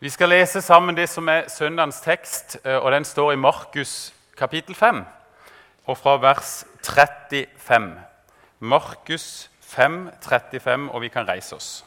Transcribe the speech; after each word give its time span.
Vi 0.00 0.10
skal 0.10 0.28
lese 0.28 0.60
sammen 0.60 0.96
det 0.96 1.06
som 1.08 1.28
er 1.28 1.46
søndagens 1.48 2.02
tekst, 2.04 2.58
eh, 2.64 2.76
og 2.76 2.92
den 2.92 3.04
står 3.04 3.32
i 3.32 3.36
Markus 3.36 4.12
kapittel 4.36 4.74
5, 4.74 5.04
og 5.86 5.96
fra 5.98 6.18
vers 6.20 6.66
35. 6.84 7.94
Markus 8.60 9.50
5, 9.60 10.10
35, 10.20 10.90
og 10.90 11.00
vi 11.00 11.08
kan 11.08 11.28
reise 11.28 11.56
oss. 11.56 11.84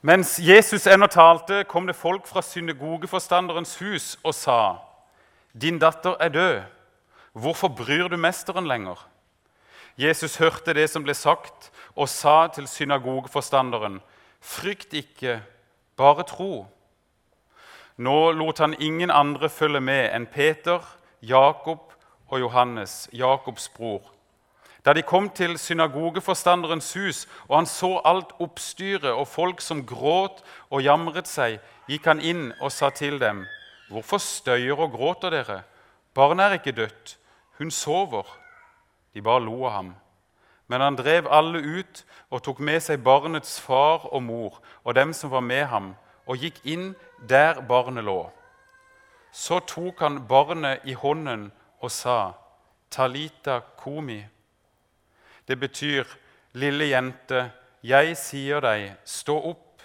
Mens 0.00 0.38
Jesus 0.40 0.86
ennå 0.86 1.06
talte, 1.06 1.64
kom 1.64 1.86
det 1.86 1.96
folk 1.96 2.26
fra 2.26 2.42
synagogeforstanderens 2.42 3.78
hus 3.78 4.18
og 4.22 4.34
sa:" 4.34 4.74
Din 5.52 5.78
datter 5.78 6.16
er 6.20 6.28
død. 6.28 6.62
Hvorfor 7.32 7.68
bryr 7.68 8.08
du 8.08 8.16
mesteren 8.16 8.66
lenger? 8.66 9.08
Jesus 9.98 10.36
hørte 10.36 10.74
det 10.74 10.90
som 10.90 11.02
ble 11.02 11.14
sagt, 11.14 11.70
og 11.96 12.08
sa 12.08 12.46
til 12.46 12.66
synagogeforstanderen.: 12.68 14.00
Frykt 14.40 14.92
ikke, 14.92 15.42
bare 15.96 16.22
tro. 16.22 16.66
Nå 17.96 18.30
lot 18.32 18.58
han 18.58 18.74
ingen 18.80 19.10
andre 19.10 19.48
følge 19.48 19.80
med 19.80 20.10
enn 20.14 20.26
Peter, 20.26 20.82
Jakob 21.22 21.92
og 22.28 22.40
Johannes, 22.40 23.08
Jakobs 23.12 23.68
bror. 23.68 24.10
Da 24.84 24.92
de 24.92 25.02
kom 25.02 25.30
til 25.30 25.58
synagogeforstanderens 25.58 26.92
hus, 26.94 27.28
og 27.48 27.56
han 27.56 27.66
så 27.66 28.00
alt 28.04 28.34
oppstyret 28.40 29.12
og 29.12 29.28
folk 29.28 29.60
som 29.60 29.86
gråt 29.86 30.42
og 30.70 30.82
jamret 30.82 31.28
seg, 31.30 31.60
gikk 31.88 32.04
han 32.10 32.20
inn 32.20 32.50
og 32.60 32.72
sa 32.72 32.90
til 32.90 33.20
dem.: 33.20 33.46
Hvorfor 33.88 34.18
støyer 34.18 34.80
og 34.80 34.92
gråter 34.92 35.30
dere? 35.30 35.62
Barnet 36.14 36.44
er 36.44 36.52
ikke 36.58 36.72
dødt, 36.72 37.16
hun 37.58 37.70
sover. 37.70 38.26
De 39.14 39.22
bare 39.22 39.40
lo 39.44 39.64
av 39.64 39.72
ham. 39.72 39.94
Men 40.66 40.80
han 40.80 40.96
drev 40.96 41.28
alle 41.30 41.60
ut 41.60 42.04
og 42.30 42.42
tok 42.44 42.60
med 42.64 42.80
seg 42.82 43.02
barnets 43.04 43.58
far 43.60 44.06
og 44.10 44.22
mor 44.22 44.60
og 44.82 44.94
dem 44.96 45.12
som 45.12 45.30
var 45.30 45.44
med 45.44 45.66
ham, 45.68 45.92
og 46.26 46.40
gikk 46.40 46.62
inn 46.64 46.94
der 47.28 47.60
barnet 47.68 48.04
lå. 48.04 48.30
Så 49.32 49.60
tok 49.68 50.00
han 50.00 50.22
barnet 50.28 50.84
i 50.84 50.94
hånden 50.94 51.50
og 51.80 51.90
sa, 51.90 52.32
'Talita 52.90 53.60
komi'. 53.76 54.24
Det 55.48 55.60
betyr, 55.60 56.04
'Lille 56.54 56.88
jente, 56.88 57.50
jeg 57.82 58.16
sier 58.16 58.60
deg, 58.60 58.94
stå 59.04 59.40
opp'. 59.50 59.82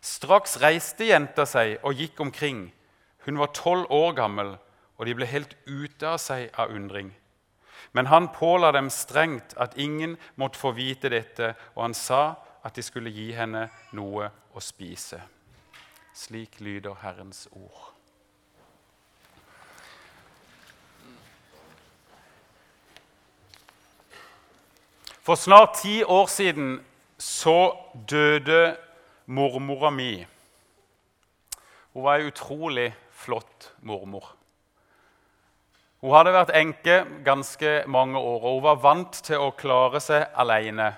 Straks 0.00 0.60
reiste 0.62 1.04
jenta 1.04 1.44
seg 1.46 1.78
og 1.82 1.94
gikk 1.94 2.20
omkring. 2.20 2.72
Hun 3.24 3.38
var 3.38 3.46
tolv 3.46 3.86
år 3.90 4.12
gammel, 4.12 4.56
og 4.98 5.06
de 5.06 5.14
ble 5.14 5.26
helt 5.26 5.56
ute 5.66 6.06
av 6.06 6.18
seg 6.18 6.50
av 6.54 6.70
undring. 6.70 7.14
Men 7.92 8.06
han 8.06 8.28
påla 8.28 8.72
dem 8.72 8.90
strengt 8.90 9.54
at 9.56 9.78
ingen 9.78 10.16
måtte 10.34 10.58
få 10.58 10.72
vite 10.76 11.10
dette, 11.10 11.54
og 11.74 11.82
han 11.88 11.94
sa 11.94 12.34
at 12.62 12.76
de 12.76 12.84
skulle 12.84 13.10
gi 13.10 13.30
henne 13.34 13.66
noe 13.96 14.30
å 14.54 14.62
spise. 14.62 15.18
Slik 16.14 16.60
lyder 16.60 16.94
Herrens 17.02 17.48
ord. 17.52 17.90
For 25.20 25.38
snart 25.38 25.82
ti 25.82 26.00
år 26.04 26.26
siden 26.26 26.80
så 27.18 27.76
døde 28.08 28.76
mormora 29.26 29.90
mi. 29.94 30.26
Hun 31.92 32.06
var 32.06 32.18
ei 32.18 32.30
utrolig 32.30 32.88
flott 33.12 33.72
mormor. 33.82 34.39
Hun 36.00 36.14
hadde 36.16 36.32
vært 36.32 36.54
enke 36.56 36.94
ganske 37.26 37.70
mange 37.92 38.16
år, 38.16 38.40
og 38.40 38.54
hun 38.54 38.62
var 38.64 38.78
vant 38.80 39.18
til 39.26 39.42
å 39.44 39.50
klare 39.52 40.00
seg 40.00 40.30
alene. 40.40 40.94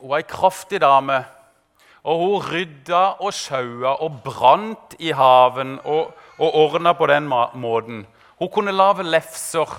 Hun 0.00 0.08
var 0.08 0.22
ei 0.22 0.28
kraftig 0.28 0.80
dame, 0.80 1.18
og 2.08 2.22
hun 2.22 2.46
rydda 2.48 3.02
og 3.20 3.34
sjaua 3.36 3.92
og 4.02 4.22
brant 4.24 4.96
i 5.04 5.12
haven 5.14 5.76
og, 5.84 6.14
og 6.40 6.56
ordna 6.62 6.94
på 6.96 7.10
den 7.12 7.28
måten. 7.28 8.06
Hun 8.40 8.50
kunne 8.50 8.72
lage 8.72 9.04
lefser, 9.04 9.76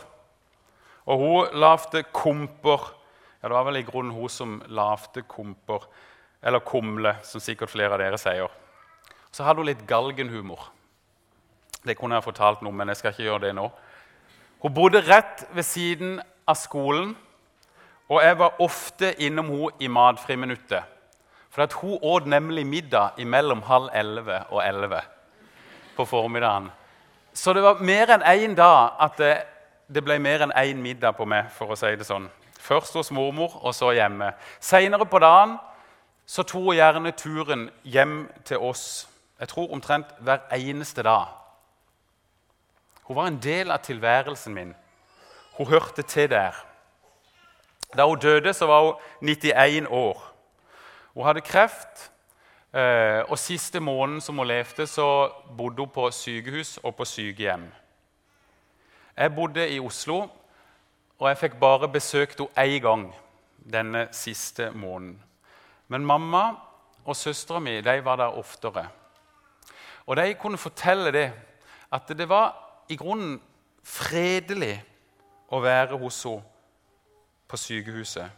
og 1.09 1.25
hun 1.25 1.57
lagde 1.57 2.05
komper. 2.13 2.85
Ja, 3.41 3.49
Det 3.49 3.57
var 3.57 3.65
vel 3.71 3.81
i 3.81 3.87
grunnen 3.89 4.13
hun 4.13 4.29
som 4.29 4.61
lagde 4.69 5.25
komper, 5.27 5.89
eller 6.43 6.61
kumle, 6.61 7.17
som 7.25 7.41
sikkert 7.41 7.73
flere 7.73 7.97
av 7.97 8.05
dere 8.05 8.21
sier. 8.21 8.53
Så 9.33 9.43
hadde 9.43 9.65
hun 9.65 9.71
litt 9.73 9.83
galgenhumor. 9.89 10.69
Det 11.85 11.97
kunne 11.97 12.15
jeg 12.15 12.23
fortalt 12.23 12.61
noe, 12.63 12.71
men 12.71 12.87
jeg 12.91 12.97
skal 12.99 13.11
ikke 13.13 13.27
gjøre 13.27 13.45
det 13.47 13.55
nå. 13.57 13.67
Hun 14.63 14.73
bodde 14.73 15.01
rett 15.03 15.43
ved 15.51 15.65
siden 15.67 16.21
av 16.47 16.55
skolen, 16.55 17.15
og 18.09 18.23
jeg 18.23 18.37
var 18.39 18.61
ofte 18.63 19.13
innom 19.23 19.49
henne 19.51 19.71
i 19.79 19.89
matfriminuttet. 19.91 20.83
For 21.53 21.67
hun 21.81 21.99
åt 22.01 22.25
nemlig 22.25 22.65
middag 22.65 23.19
mellom 23.25 23.61
halv 23.61 23.89
elleve 23.93 24.39
og 24.49 24.63
elleve 24.65 25.01
på 25.95 26.05
formiddagen. 26.05 26.71
Så 27.33 27.53
det 27.53 27.63
var 27.63 27.81
mer 27.81 28.09
enn 28.13 28.23
én 28.23 28.55
dag 28.55 28.95
at 28.99 29.17
det, 29.17 29.33
det 29.89 30.03
ble 30.03 30.17
mer 30.19 30.41
enn 30.45 30.55
én 30.57 30.81
middag 30.81 31.13
på 31.17 31.25
meg. 31.25 31.51
for 31.51 31.69
å 31.69 31.75
si 31.77 31.95
det 31.95 32.05
sånn. 32.05 32.29
Først 32.59 32.93
hos 32.95 33.11
mormor, 33.11 33.59
og 33.61 33.75
så 33.75 33.91
hjemme. 33.91 34.31
Seinere 34.59 35.05
på 35.05 35.19
dagen 35.19 35.57
så 36.25 36.43
tok 36.43 36.71
hun 36.71 36.75
gjerne 36.75 37.11
turen 37.11 37.69
hjem 37.83 38.29
til 38.45 38.57
oss. 38.57 39.07
Jeg 39.39 39.47
tror 39.47 39.73
omtrent 39.73 40.07
hver 40.19 40.47
eneste 40.51 41.03
dag. 41.03 41.42
Hun 43.13 43.21
var 43.21 43.27
en 43.27 43.41
del 43.41 43.69
av 43.69 43.77
tilværelsen 43.85 44.53
min. 44.53 44.71
Hun 45.53 45.67
hørte 45.69 46.01
til 46.01 46.29
der. 46.29 46.55
Da 47.93 48.07
hun 48.09 48.19
døde, 48.19 48.53
så 48.53 48.65
var 48.65 48.81
hun 48.81 49.29
91 49.29 49.87
år. 49.89 50.23
Hun 51.13 51.25
hadde 51.25 51.41
kreft, 51.41 52.11
eh, 52.73 53.21
og 53.29 53.37
siste 53.39 53.79
måneden 53.79 54.21
som 54.21 54.37
hun 54.37 54.47
levde, 54.47 54.87
så 54.87 55.29
bodde 55.57 55.85
hun 55.85 55.89
på 55.93 56.11
sykehus 56.11 56.79
og 56.83 56.95
på 56.95 57.05
sykehjem. 57.05 57.67
Jeg 59.17 59.35
bodde 59.35 59.69
i 59.69 59.79
Oslo, 59.79 60.27
og 61.19 61.29
jeg 61.29 61.37
fikk 61.37 61.59
bare 61.59 61.87
besøkt 61.89 62.39
henne 62.39 62.65
én 62.65 62.81
gang 62.81 63.15
denne 63.73 64.07
siste 64.11 64.71
måneden. 64.71 65.21
Men 65.87 66.05
mamma 66.05 66.55
og 67.05 67.15
søstera 67.15 67.59
mi 67.59 67.77
var 67.85 68.15
der 68.15 68.37
oftere. 68.37 68.87
Og 70.05 70.15
de 70.17 70.33
kunne 70.33 70.57
fortelle 70.57 71.11
det, 71.11 71.31
at 71.91 72.07
det 72.07 72.29
var 72.29 72.62
i 72.89 72.97
grunnen 72.99 73.37
fredelig 73.83 74.77
å 75.51 75.59
være 75.63 75.99
hos 76.01 76.23
henne 76.25 76.49
på 77.47 77.59
sykehuset. 77.59 78.31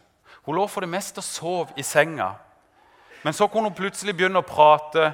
Hun 0.44 0.58
lå 0.58 0.66
for 0.68 0.84
det 0.84 0.90
meste 0.92 1.22
og 1.22 1.24
sov 1.24 1.70
i 1.78 1.82
senga. 1.86 2.34
Men 3.24 3.32
så 3.32 3.46
kunne 3.48 3.70
hun 3.70 3.78
plutselig 3.78 4.12
begynne 4.14 4.42
å 4.42 4.46
prate, 4.46 5.08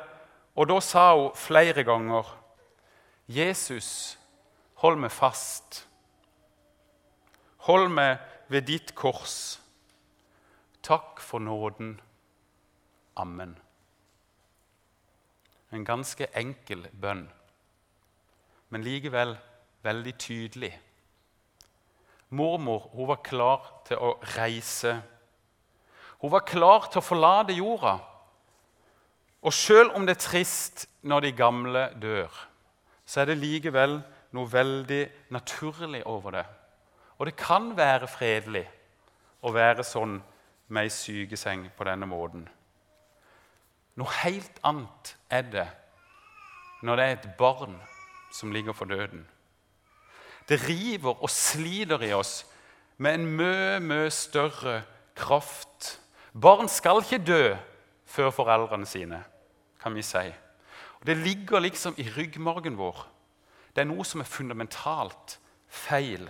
og 0.58 0.66
da 0.68 0.80
sa 0.82 1.04
hun 1.14 1.36
flere 1.38 1.84
ganger 1.86 2.26
Jesus, 3.30 4.18
hold 4.82 4.98
meg 5.00 5.12
fast. 5.14 5.84
Hold 7.68 7.92
meg 7.94 8.18
ved 8.50 8.66
ditt 8.66 8.90
kors. 8.98 9.60
Takk 10.82 11.22
for 11.22 11.38
nåden. 11.40 11.94
Amen. 13.16 13.54
En 15.72 15.86
ganske 15.86 16.26
enkel 16.36 16.88
bønn 17.00 17.28
men 18.72 18.84
likevel 18.86 19.34
veldig 19.84 20.14
tydelig. 20.18 20.72
Mormor 22.32 22.88
hun 22.94 23.10
var 23.10 23.20
klar 23.24 23.66
til 23.84 24.00
å 24.00 24.14
reise. 24.38 24.94
Hun 26.22 26.32
var 26.32 26.46
klar 26.48 26.88
til 26.88 27.02
å 27.02 27.04
forlate 27.04 27.56
jorda. 27.58 27.98
Og 29.42 29.52
selv 29.52 29.98
om 29.98 30.06
det 30.06 30.16
er 30.16 30.24
trist 30.24 30.86
når 31.02 31.26
de 31.26 31.34
gamle 31.36 31.84
dør, 32.00 32.32
så 33.04 33.20
er 33.20 33.32
det 33.32 33.40
likevel 33.42 33.98
noe 34.32 34.48
veldig 34.48 35.02
naturlig 35.34 36.04
over 36.08 36.38
det. 36.38 36.46
Og 37.18 37.28
det 37.28 37.36
kan 37.36 37.74
være 37.76 38.08
fredelig 38.08 38.64
å 39.42 39.52
være 39.52 39.84
sånn 39.84 40.16
med 40.72 40.86
ei 40.86 40.94
sykeseng 40.94 41.66
på 41.76 41.84
denne 41.84 42.08
måten. 42.08 42.46
Noe 44.00 44.20
helt 44.22 44.62
annet 44.64 45.16
er 45.28 45.48
det 45.52 45.70
når 46.82 46.96
det 46.96 47.04
er 47.04 47.18
et 47.18 47.34
barn 47.36 47.76
som 48.32 48.52
ligger 48.52 48.72
for 48.72 48.88
døden. 48.90 49.26
Det 50.48 50.68
river 50.68 51.22
og 51.22 51.30
sliter 51.30 52.02
i 52.02 52.12
oss 52.16 52.42
med 52.98 53.14
en 53.14 53.26
mye, 53.36 53.80
mye 53.80 54.10
større 54.10 54.82
kraft. 55.16 55.98
Barn 56.32 56.68
skal 56.68 57.02
ikke 57.02 57.22
dø 57.24 57.54
før 58.08 58.32
foreldrene 58.34 58.86
sine, 58.88 59.22
kan 59.82 59.94
vi 59.94 60.02
si. 60.02 60.24
Og 61.00 61.06
det 61.06 61.16
ligger 61.16 61.60
liksom 61.60 61.94
i 61.98 62.08
ryggmargen 62.16 62.78
vår. 62.78 63.06
Det 63.74 63.84
er 63.84 63.90
noe 63.90 64.04
som 64.04 64.20
er 64.20 64.28
fundamentalt 64.28 65.38
feil. 65.72 66.28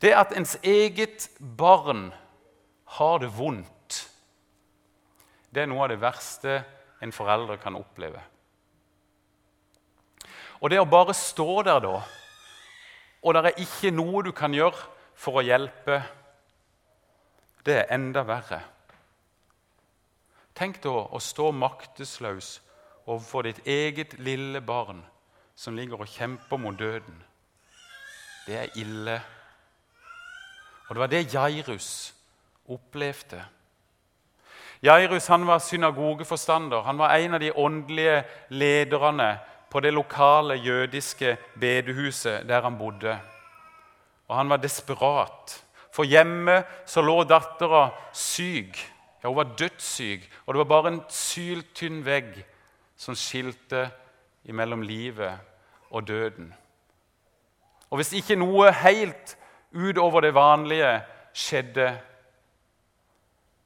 Det 0.00 0.12
at 0.16 0.32
ens 0.36 0.56
eget 0.62 1.28
barn 1.38 2.12
har 2.98 3.18
det 3.22 3.30
vondt, 3.36 4.00
det 5.54 5.62
er 5.62 5.70
noe 5.70 5.84
av 5.84 5.92
det 5.92 6.00
verste 6.02 6.62
en 7.04 7.12
forelder 7.14 7.60
kan 7.62 7.76
oppleve. 7.78 8.20
Og 10.64 10.70
det 10.72 10.78
å 10.80 10.88
bare 10.88 11.12
stå 11.12 11.62
der 11.66 11.82
da, 11.84 11.98
og 13.20 13.34
det 13.36 13.40
er 13.50 13.58
ikke 13.60 13.90
noe 13.92 14.22
du 14.24 14.30
kan 14.32 14.54
gjøre 14.56 14.78
for 15.12 15.36
å 15.36 15.44
hjelpe, 15.44 15.98
det 17.68 17.82
er 17.82 17.92
enda 17.92 18.22
verre. 18.24 18.62
Tenk 20.56 20.80
da 20.80 20.94
å 21.04 21.20
stå 21.20 21.50
maktesløs 21.52 22.48
overfor 23.04 23.44
ditt 23.44 23.60
eget 23.68 24.16
lille 24.24 24.64
barn 24.64 25.02
som 25.54 25.76
ligger 25.76 26.00
og 26.00 26.08
kjemper 26.08 26.60
mot 26.60 26.76
døden. 26.78 27.16
Det 28.46 28.56
er 28.62 28.76
ille. 28.80 29.20
Og 30.88 30.94
det 30.94 31.02
var 31.02 31.12
det 31.12 31.26
Jairus 31.32 31.90
opplevde. 32.72 33.44
Jairus 34.84 35.28
han 35.28 35.44
var 35.48 35.60
synagogeforstander. 35.64 36.84
Han 36.88 36.98
var 37.00 37.16
en 37.16 37.36
av 37.36 37.40
de 37.40 37.52
åndelige 37.52 38.22
lederne 38.48 39.34
på 39.74 39.80
det 39.82 39.90
lokale 39.90 40.54
jødiske 40.54 41.36
bedehuset 41.60 42.44
der 42.46 42.62
han 42.62 42.76
bodde. 42.78 43.18
Og 44.28 44.36
han 44.36 44.48
var 44.48 44.56
desperat. 44.62 45.64
For 45.90 46.06
hjemme 46.06 46.60
så 46.86 47.02
lå 47.02 47.24
dattera 47.26 47.88
syk. 48.12 48.78
Ja, 49.22 49.28
Hun 49.28 49.36
var 49.36 49.56
dødssyk, 49.58 50.30
og 50.46 50.54
det 50.54 50.58
var 50.58 50.64
bare 50.64 50.92
en 50.92 51.00
syltynn 51.08 52.04
vegg 52.06 52.44
som 52.96 53.16
skilte 53.18 53.88
mellom 54.44 54.82
livet 54.82 55.40
og 55.90 56.06
døden. 56.08 56.54
Og 57.90 57.98
hvis 57.98 58.12
ikke 58.12 58.36
noe 58.36 58.70
helt 58.72 59.36
utover 59.72 60.20
det 60.20 60.34
vanlige 60.34 61.00
skjedde, 61.34 61.96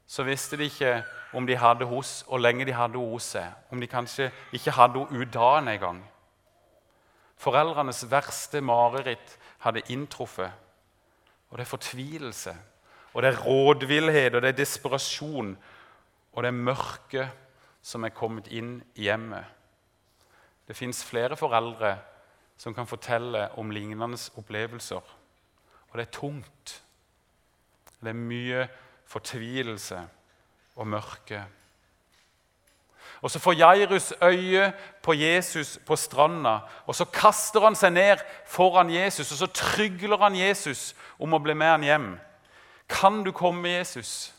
så 0.09 0.25
visste 0.25 0.57
de 0.57 0.65
ikke 0.65 1.03
om 1.37 1.47
de 1.47 1.57
hadde 1.57 1.85
hos, 1.85 2.25
og 2.29 2.41
lenge 2.41 2.65
de 2.65 2.73
hadde 2.73 2.97
henne 2.97 3.13
hos 3.13 3.35
seg. 3.35 3.51
Om 3.71 3.81
de 3.81 3.87
kanskje 3.87 4.31
ikke 4.57 4.73
hadde 4.73 5.03
henne 5.05 5.21
ut 5.21 5.35
dagen 5.35 5.69
engang. 5.69 6.01
Foreldrenes 7.37 8.07
verste 8.11 8.63
mareritt 8.65 9.37
hadde 9.63 9.85
inntruffet. 9.93 10.51
Og 11.51 11.59
det 11.59 11.65
er 11.65 11.71
fortvilelse, 11.71 12.57
og 13.13 13.23
det 13.23 13.31
er 13.31 13.45
rådvillhet, 13.45 14.35
og 14.35 14.43
det 14.43 14.49
er 14.49 14.57
desperasjon, 14.59 15.55
og 16.33 16.43
det 16.43 16.49
er 16.49 16.65
mørke 16.67 17.29
som 17.83 18.05
er 18.05 18.13
kommet 18.13 18.51
inn 18.53 18.83
i 18.97 19.07
hjemmet. 19.09 19.45
Det 20.69 20.77
fins 20.77 21.01
flere 21.05 21.37
foreldre 21.37 21.95
som 22.61 22.75
kan 22.75 22.87
fortelle 22.87 23.49
om 23.57 23.71
lignende 23.71 24.19
opplevelser. 24.37 25.01
Og 25.89 25.97
det 25.97 26.07
er 26.07 26.13
tungt. 26.13 26.83
Det 28.01 28.13
er 28.13 28.19
mye 28.19 28.69
fortvilelse 29.09 30.01
og 30.77 30.87
mørke. 30.87 31.45
Og 33.21 33.31
Så 33.31 33.39
får 33.39 33.53
Jairus 33.53 34.13
øye 34.23 34.73
på 35.03 35.13
Jesus 35.13 35.79
på 35.87 35.97
stranda, 35.97 36.59
og 36.87 36.95
så 36.95 37.05
kaster 37.05 37.61
han 37.61 37.75
seg 37.75 37.93
ned 37.93 38.23
foran 38.47 38.91
Jesus 38.91 39.33
og 39.33 39.39
så 39.39 39.47
trygler 39.47 40.19
han 40.23 40.37
Jesus 40.37 40.95
om 41.19 41.35
å 41.35 41.43
bli 41.43 41.55
med 41.55 41.71
han 41.71 41.83
hjem. 41.83 42.09
Kan 42.89 43.25
du 43.25 43.33
komme, 43.33 43.69
Jesus? 43.69 44.35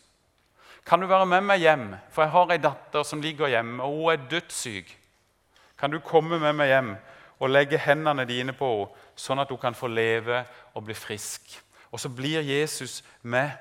Kan 0.85 1.01
du 1.01 1.07
være 1.07 1.25
med 1.25 1.41
meg 1.41 1.59
hjem? 1.61 1.95
For 2.09 2.23
jeg 2.23 2.31
har 2.31 2.51
ei 2.51 2.57
datter 2.57 3.03
som 3.03 3.21
ligger 3.21 3.51
hjemme, 3.51 3.83
og 3.83 3.97
hun 3.97 4.13
er 4.13 4.29
dødssyk. 4.31 4.95
Kan 5.79 5.91
du 5.91 5.99
komme 5.99 6.39
med 6.39 6.55
meg 6.55 6.71
hjem 6.71 6.95
og 7.39 7.49
legge 7.49 7.77
hendene 7.77 8.25
dine 8.25 8.55
på 8.55 8.71
henne, 8.77 9.05
sånn 9.19 9.41
at 9.43 9.49
hun 9.51 9.59
kan 9.59 9.75
få 9.75 9.89
leve 9.91 10.45
og 10.73 10.85
bli 10.87 10.95
frisk? 10.95 11.43
Og 11.91 11.99
så 11.99 12.09
blir 12.09 12.41
Jesus 12.41 13.03
med. 13.21 13.51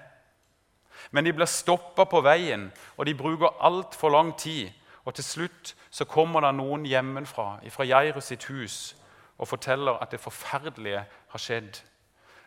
Men 1.10 1.24
de 1.24 1.32
blir 1.32 1.48
stoppa 1.50 2.04
på 2.08 2.20
veien, 2.24 2.68
og 2.96 3.06
de 3.06 3.14
bruker 3.14 3.58
altfor 3.64 4.12
lang 4.14 4.34
tid. 4.38 4.70
Og 5.04 5.14
til 5.14 5.24
slutt 5.24 5.74
så 5.90 6.04
kommer 6.04 6.44
det 6.44 6.54
noen 6.58 6.84
hjemmefra, 6.86 7.58
fra 7.72 7.86
Jairus 7.88 8.28
sitt 8.28 8.44
hus, 8.50 8.94
og 9.38 9.48
forteller 9.48 10.00
at 10.02 10.12
det 10.12 10.20
forferdelige 10.20 11.04
har 11.04 11.42
skjedd. 11.42 11.80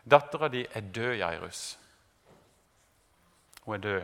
Dattera 0.04 0.48
di 0.48 0.66
er 0.66 0.80
død, 0.80 1.14
Jairus. 1.18 1.62
Hun 3.64 3.74
er 3.74 3.78
død. 3.78 4.02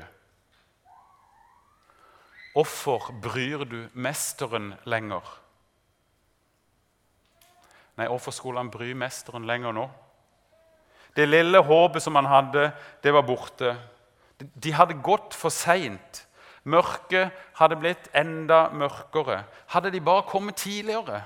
Hvorfor 2.53 3.13
bryr 3.23 3.65
du 3.65 3.87
mesteren 3.95 4.73
lenger? 4.85 5.23
Nei, 7.99 8.07
hvorfor 8.07 8.35
skulle 8.35 8.59
han 8.59 8.71
bry 8.71 8.93
mesteren 8.95 9.47
lenger 9.47 9.75
nå? 9.75 9.85
Det 11.15 11.27
lille 11.27 11.59
håpet 11.63 12.03
som 12.03 12.15
han 12.19 12.27
hadde, 12.31 12.71
det 13.03 13.13
var 13.15 13.27
borte. 13.27 13.77
De 14.39 14.73
hadde 14.73 14.99
gått 15.03 15.35
for 15.35 15.51
seint. 15.51 16.25
Mørket 16.69 17.35
hadde 17.59 17.79
blitt 17.81 18.11
enda 18.17 18.69
mørkere. 18.71 19.43
Hadde 19.73 19.91
de 19.95 20.01
bare 20.05 20.27
kommet 20.29 20.61
tidligere? 20.61 21.25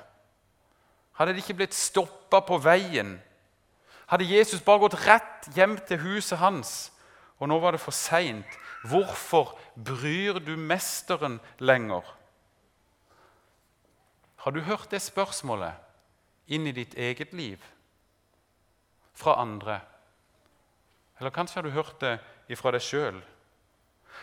Hadde 1.19 1.35
de 1.35 1.43
ikke 1.43 1.59
blitt 1.61 1.77
stoppa 1.77 2.41
på 2.47 2.59
veien? 2.63 3.17
Hadde 4.09 4.29
Jesus 4.29 4.63
bare 4.65 4.85
gått 4.85 4.99
rett 5.07 5.49
hjem 5.57 5.77
til 5.89 6.01
huset 6.03 6.41
hans, 6.41 6.93
og 7.41 7.49
nå 7.49 7.59
var 7.63 7.75
det 7.75 7.83
for 7.83 7.97
seint? 7.97 8.59
Hvorfor 8.85 9.55
bryr 9.77 10.41
du 10.43 10.57
mesteren 10.57 11.39
lenger? 11.63 12.03
Har 14.43 14.51
du 14.51 14.61
hørt 14.67 14.91
det 14.91 15.03
spørsmålet 15.03 15.79
inn 16.51 16.67
i 16.67 16.75
ditt 16.75 16.97
eget 16.99 17.33
liv 17.33 17.63
fra 19.15 19.37
andre? 19.41 19.79
Eller 21.21 21.31
kanskje 21.31 21.61
har 21.61 21.69
du 21.69 21.77
hørt 21.77 22.01
det 22.03 22.17
ifra 22.53 22.73
deg 22.75 22.85
sjøl. 22.85 23.19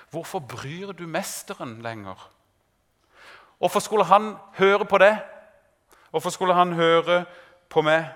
Hvorfor 0.09 0.39
bryr 0.39 0.93
du 0.97 1.05
mesteren 1.07 1.81
lenger? 1.85 2.17
Hvorfor 3.59 3.79
skulle 3.79 4.05
han 4.05 4.35
høre 4.57 4.85
på 4.85 4.97
det? 4.97 5.19
Hvorfor 6.09 6.29
skulle 6.29 6.53
han 6.53 6.73
høre 6.73 7.25
på 7.69 7.81
meg? 7.85 8.07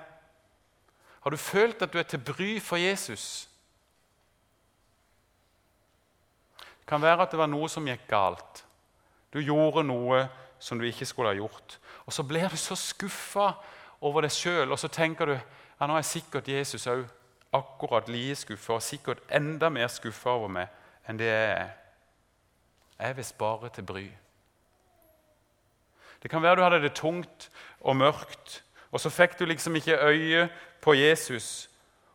Har 1.21 1.29
du 1.29 1.37
følt 1.37 1.81
at 1.81 1.93
du 1.93 1.99
er 1.99 2.07
til 2.07 2.19
bry 2.19 2.59
for 2.59 2.75
Jesus? 2.75 3.49
Det 6.79 6.87
kan 6.87 7.01
være 7.01 7.21
at 7.21 7.31
det 7.31 7.39
var 7.39 7.47
noe 7.47 7.69
som 7.69 7.85
gikk 7.87 8.07
galt. 8.09 8.65
Du 9.33 9.39
gjorde 9.39 9.85
noe 9.87 10.25
som 10.59 10.79
du 10.79 10.85
ikke 10.87 11.05
skulle 11.05 11.31
ha 11.31 11.37
gjort. 11.37 11.79
Og 12.05 12.13
Så 12.13 12.23
blir 12.23 12.49
du 12.49 12.57
så 12.57 12.75
skuffa 12.75 13.53
over 14.01 14.21
deg 14.21 14.31
sjøl, 14.31 14.71
og 14.71 14.79
så 14.79 14.87
tenker 14.87 15.25
du 15.25 15.33
ja, 15.33 15.87
nå 15.87 15.95
er 15.97 16.07
sikkert 16.07 16.47
Jesus 16.47 16.87
òg 16.87 17.05
akkurat 17.53 18.09
like 18.09 18.35
skuffa, 18.35 18.73
og 18.73 18.83
sikkert 18.83 19.23
enda 19.31 19.69
mer 19.69 19.87
skuffa 19.91 20.35
over 20.37 20.51
meg 20.51 21.07
enn 21.07 21.19
det 21.19 21.27
jeg 21.27 21.49
er. 21.57 21.71
Jeg 22.99 23.17
visst 23.17 23.37
bare 23.37 23.69
til 23.73 23.85
bry. 23.87 24.05
Det 26.23 26.31
kan 26.31 26.41
være 26.41 26.55
du 26.55 26.63
hadde 26.63 26.81
det 26.85 26.93
tungt 26.95 27.49
og 27.81 27.97
mørkt, 27.99 28.61
og 28.91 29.01
så 29.01 29.09
fikk 29.11 29.39
du 29.39 29.45
liksom 29.45 29.75
ikke 29.75 29.97
øye 29.97 30.47
på 30.81 30.93
Jesus. 30.93 31.69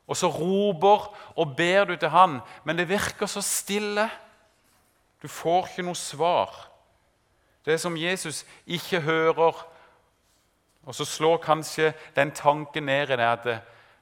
Og 0.09 0.17
så 0.17 0.31
roper 0.33 1.11
og 1.37 1.57
ber 1.57 1.85
du 1.85 1.97
til 1.97 2.09
han, 2.09 2.41
men 2.65 2.79
det 2.79 2.89
virker 2.89 3.27
så 3.27 3.43
stille. 3.45 4.09
Du 5.23 5.29
får 5.29 5.67
ikke 5.69 5.85
noe 5.85 5.99
svar. 5.99 6.55
Det 7.67 7.75
er 7.75 7.83
som 7.83 7.97
Jesus 7.97 8.47
ikke 8.67 9.01
hører. 9.01 9.59
Og 10.89 10.95
så 10.95 11.05
slår 11.05 11.43
kanskje 11.45 11.93
den 12.17 12.31
tanken 12.33 12.87
ned 12.89 13.11
i 13.11 13.19
deg 13.19 13.27
at 13.29 13.49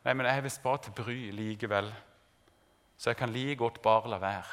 Nei, 0.06 0.12
men 0.14 0.26
jeg 0.28 0.38
er 0.38 0.44
visst 0.44 0.62
bare 0.62 0.78
til 0.78 0.92
bry 0.94 1.16
likevel, 1.34 1.88
så 2.94 3.10
jeg 3.10 3.16
kan 3.18 3.32
like 3.34 3.56
godt 3.58 3.80
bare 3.82 4.10
la 4.10 4.20
være. 4.22 4.44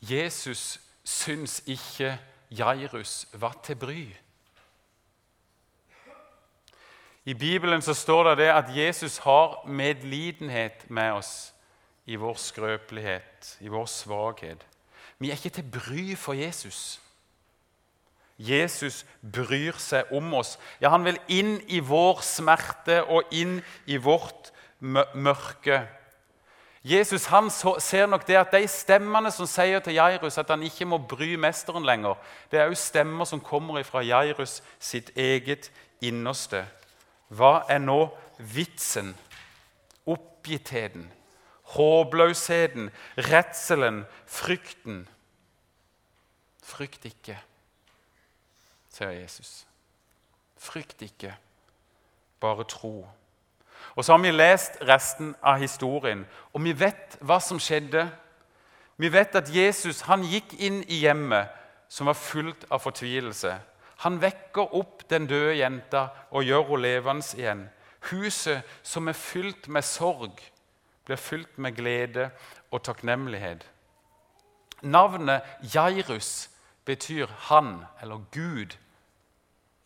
Jesus 0.00 0.80
syns 1.04 1.60
ikke 1.66 2.18
Jairus 2.50 3.26
var 3.32 3.60
til 3.62 3.76
bry. 3.76 4.06
I 7.24 7.34
Bibelen 7.34 7.82
så 7.82 7.94
står 7.94 8.28
det, 8.28 8.38
det 8.38 8.48
at 8.48 8.76
Jesus 8.76 9.18
har 9.18 9.66
medlidenhet 9.66 10.90
med 10.90 11.12
oss 11.12 11.52
i 12.06 12.16
vår 12.16 12.34
skrøpelighet, 12.34 13.58
i 13.60 13.68
vår 13.68 13.86
svakhet. 13.86 14.66
Vi 15.18 15.30
er 15.30 15.36
ikke 15.36 15.50
til 15.50 15.70
bry 15.72 16.14
for 16.16 16.32
Jesus. 16.32 17.02
Jesus 18.36 19.04
bryr 19.20 19.78
seg 19.80 20.10
om 20.12 20.34
oss. 20.36 20.56
Ja, 20.80 20.90
han 20.92 21.06
vil 21.06 21.18
inn 21.32 21.56
i 21.72 21.80
vår 21.80 22.20
smerte 22.24 23.00
og 23.08 23.32
inn 23.32 23.62
i 23.88 23.96
vårt 23.96 24.52
mørke. 24.78 25.86
Jesus 26.86 27.24
han 27.32 27.48
ser 27.50 28.06
nok 28.06 28.26
det 28.28 28.36
at 28.38 28.52
de 28.54 28.60
stemmene 28.70 29.32
som 29.34 29.48
sier 29.50 29.80
til 29.82 29.96
Jairus 29.96 30.36
at 30.38 30.52
han 30.52 30.62
ikke 30.62 30.86
må 30.86 31.00
bry 31.02 31.32
mesteren 31.40 31.86
lenger, 31.88 32.14
det 32.52 32.60
er 32.60 32.70
jo 32.70 32.78
stemmer 32.78 33.26
som 33.26 33.42
kommer 33.42 33.82
fra 33.88 34.04
Jairus 34.06 34.60
sitt 34.78 35.10
eget 35.16 35.72
innerste. 36.04 36.62
Hva 37.32 37.64
er 37.72 37.80
nå 37.82 38.12
vitsen, 38.38 39.16
oppgittheten, 40.06 41.08
håpløsheten, 41.74 42.92
redselen, 43.32 44.04
frykten? 44.30 45.02
Frykt 46.62 47.08
ikke 47.08 47.40
sier 48.96 49.12
Jesus. 49.12 49.66
Frykt 50.56 51.02
ikke, 51.02 51.34
bare 52.40 52.64
tro. 52.64 53.08
Og 53.94 54.04
Så 54.04 54.12
har 54.12 54.22
vi 54.22 54.30
lest 54.30 54.78
resten 54.82 55.34
av 55.42 55.60
historien, 55.60 56.26
og 56.52 56.64
vi 56.64 56.72
vet 56.72 57.18
hva 57.20 57.38
som 57.40 57.60
skjedde. 57.60 58.08
Vi 58.96 59.12
vet 59.12 59.36
at 59.36 59.52
Jesus 59.54 60.00
han 60.08 60.24
gikk 60.24 60.56
inn 60.58 60.82
i 60.88 61.00
hjemmet 61.04 61.52
som 61.88 62.08
var 62.08 62.16
fullt 62.18 62.66
av 62.70 62.80
fortvilelse. 62.84 63.54
Han 64.04 64.20
vekker 64.20 64.74
opp 64.76 65.06
den 65.08 65.28
døde 65.28 65.56
jenta 65.56 66.08
og 66.30 66.44
gjør 66.44 66.64
henne 66.72 66.82
levende 66.82 67.38
igjen. 67.38 67.62
Huset 68.10 68.62
som 68.82 69.08
er 69.08 69.16
fylt 69.16 69.68
med 69.68 69.84
sorg, 69.84 70.40
blir 71.04 71.16
fylt 71.16 71.58
med 71.58 71.76
glede 71.76 72.30
og 72.70 72.82
takknemlighet. 72.82 73.64
Navnet 74.82 75.42
Jairus 75.74 76.50
betyr 76.84 77.26
'han' 77.26 77.84
eller 78.02 78.20
'Gud 78.32 78.76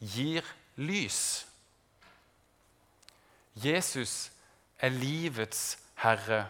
gir 0.00 0.42
lys'. 0.76 1.46
Jesus 3.54 4.32
er 4.78 4.88
livets 4.88 5.78
herre. 5.94 6.46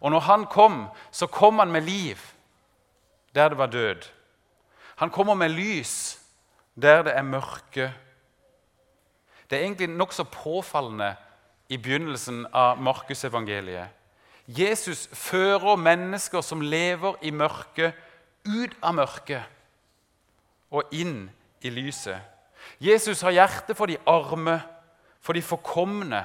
Og 0.00 0.10
når 0.10 0.20
han 0.20 0.46
kom, 0.46 0.86
så 1.10 1.26
kom 1.26 1.58
han 1.58 1.72
med 1.72 1.80
liv 1.80 2.16
der 3.34 3.48
det 3.48 3.58
var 3.58 3.66
død. 3.66 4.02
Han 4.96 5.10
kommer 5.10 5.34
med 5.34 5.48
lys 5.48 6.18
der 6.74 7.02
det 7.02 7.16
er 7.16 7.22
mørke. 7.22 7.94
Det 9.50 9.58
er 9.58 9.62
egentlig 9.62 9.88
nokså 9.88 10.24
påfallende 10.24 11.14
i 11.68 11.76
begynnelsen 11.76 12.46
av 12.52 12.82
Markusevangeliet. 12.82 13.88
Jesus 14.46 15.08
fører 15.12 15.76
mennesker 15.76 16.40
som 16.40 16.60
lever 16.60 17.14
i 17.22 17.30
mørket, 17.30 17.94
ut 18.46 18.76
av 18.82 18.94
mørket 18.94 19.42
og 20.70 20.94
inn 20.94 21.30
i 21.60 21.70
lyset. 21.70 22.20
Jesus 22.80 23.20
har 23.20 23.30
hjerte 23.30 23.74
for 23.74 23.86
de 23.86 23.98
arme, 24.06 24.60
for 25.20 25.32
de 25.32 25.42
forkomne, 25.42 26.24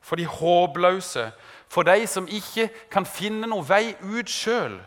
for 0.00 0.16
de 0.16 0.26
håpløse, 0.26 1.32
for 1.68 1.82
de 1.82 2.06
som 2.06 2.28
ikke 2.28 2.68
kan 2.90 3.06
finne 3.06 3.48
noen 3.48 3.66
vei 3.68 3.94
ut 4.02 4.30
sjøl. 4.30 4.78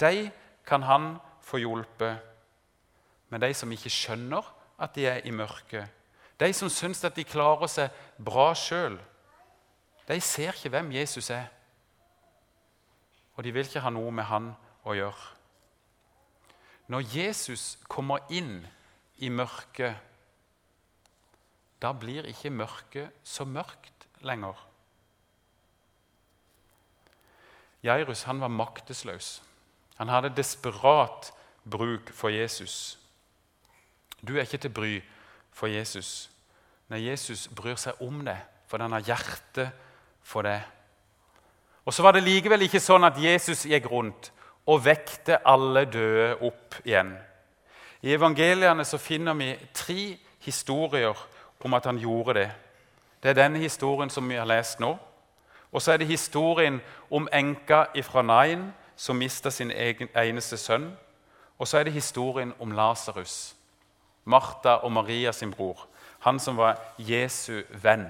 De 0.00 0.30
kan 0.66 0.82
han 0.82 1.16
få 1.42 1.58
hjulpet. 1.58 2.20
Men 3.28 3.40
de 3.42 3.54
som 3.54 3.72
ikke 3.72 3.90
skjønner 3.90 4.46
at 4.82 4.94
de 4.94 5.06
er 5.06 5.26
i 5.26 5.30
mørket, 5.30 5.88
de 6.40 6.52
som 6.52 6.70
syns 6.70 7.04
at 7.04 7.16
de 7.16 7.24
klarer 7.24 7.70
seg 7.70 7.90
bra 8.18 8.50
sjøl, 8.58 8.98
de 10.08 10.20
ser 10.20 10.56
ikke 10.56 10.72
hvem 10.74 10.90
Jesus 10.92 11.30
er. 11.30 11.46
Og 13.36 13.44
de 13.44 13.52
vil 13.54 13.66
ikke 13.66 13.80
ha 13.80 13.92
noe 13.94 14.10
med 14.12 14.26
han 14.28 14.50
å 14.84 14.96
gjøre. 14.96 15.28
Når 16.92 17.06
Jesus 17.14 17.78
kommer 17.88 18.26
inn 18.30 18.66
i 19.22 19.30
mørket, 19.30 19.94
da 21.82 21.92
blir 21.94 22.26
ikke 22.30 22.50
mørket 22.54 23.22
så 23.26 23.46
mørkt 23.46 24.06
lenger. 24.22 24.58
Jairus 27.82 28.22
han 28.28 28.40
var 28.42 28.52
maktesløs. 28.54 29.40
Han 29.98 30.08
hadde 30.08 30.34
desperat 30.36 31.32
bruk 31.66 32.12
for 32.14 32.30
Jesus. 32.30 32.98
Du 34.22 34.36
er 34.36 34.46
ikke 34.46 34.62
til 34.62 34.70
bry 34.74 34.92
for 35.50 35.66
Jesus. 35.66 36.30
Nei, 36.90 37.08
Jesus 37.08 37.48
bryr 37.48 37.78
seg 37.78 37.98
om 38.02 38.22
det, 38.26 38.38
for 38.70 38.82
han 38.82 38.94
har 38.94 39.02
hjerte 39.06 39.70
for 40.22 40.46
det. 40.46 40.60
Og 41.82 41.94
så 41.94 42.04
var 42.06 42.14
det 42.14 42.22
likevel 42.22 42.62
ikke 42.68 42.82
sånn 42.82 43.06
at 43.08 43.18
Jesus 43.18 43.66
gikk 43.66 43.88
rundt 43.90 44.30
og 44.70 44.84
vekte 44.84 45.40
alle 45.42 45.84
døde 45.90 46.36
opp 46.46 46.78
igjen. 46.84 47.16
I 48.02 48.14
evangeliene 48.14 48.84
så 48.84 48.98
finner 48.98 49.34
vi 49.38 49.52
tre 49.74 50.18
historier 50.42 51.18
om 51.62 51.74
at 51.74 51.86
han 51.86 51.98
gjorde 51.98 52.34
det. 52.34 52.50
Det 53.22 53.30
er 53.30 53.38
denne 53.38 53.58
historien 53.58 54.10
som 54.10 54.28
vi 54.28 54.34
har 54.34 54.48
lest 54.50 54.80
nå. 54.80 54.96
Og 55.72 55.82
så 55.82 55.92
er 55.92 55.96
det 55.96 56.06
historien 56.06 56.80
om 57.10 57.28
enka 57.32 57.84
ifra 57.94 58.22
Nain 58.22 58.72
som 58.96 59.16
mista 59.16 59.50
sin 59.50 59.70
egen, 59.70 60.08
eneste 60.16 60.56
sønn. 60.56 60.90
Og 61.58 61.68
så 61.68 61.78
er 61.78 61.84
det 61.84 61.92
historien 61.92 62.52
om 62.58 62.72
Lasarus, 62.72 63.54
Martha 64.24 64.74
og 64.82 64.92
Maria 64.92 65.32
sin 65.32 65.52
bror. 65.52 65.86
Han 66.18 66.40
som 66.40 66.56
var 66.56 66.78
Jesu 66.98 67.62
venn. 67.82 68.06